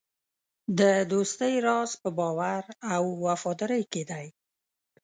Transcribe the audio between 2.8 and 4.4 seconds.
او وفادارۍ کې دی.